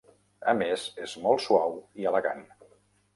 A 0.53 0.53
més, 0.61 0.85
és 1.07 1.13
molt 1.25 1.43
suau 1.49 1.75
i 2.05 2.09
elegant. 2.13 2.43